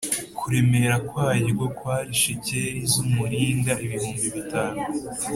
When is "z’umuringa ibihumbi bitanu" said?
2.91-4.79